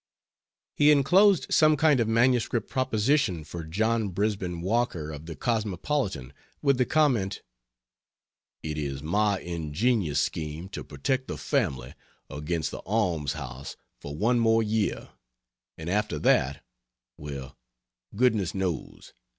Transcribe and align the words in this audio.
He 0.73 0.89
inclosed 0.89 1.53
some 1.53 1.77
kind 1.77 1.99
of 1.99 2.07
manuscript 2.07 2.67
proposition 2.67 3.43
for 3.43 3.63
John 3.63 4.09
Brisben 4.09 4.61
Walker, 4.61 5.11
of 5.11 5.27
the 5.27 5.35
Cosmopolitan, 5.35 6.33
with 6.59 6.79
the 6.79 6.87
comment: 6.87 7.43
"It 8.63 8.79
is 8.79 9.03
my 9.03 9.39
ingenious 9.41 10.19
scheme 10.19 10.69
to 10.69 10.83
protect 10.83 11.27
the 11.27 11.37
family 11.37 11.93
against 12.31 12.71
the 12.71 12.81
alms 12.83 13.33
house 13.33 13.75
for 13.99 14.15
one 14.17 14.39
more 14.39 14.63
year 14.63 15.09
and 15.77 15.87
after 15.87 16.17
that 16.17 16.63
well, 17.15 17.55
goodness 18.15 18.55
knows! 18.55 19.13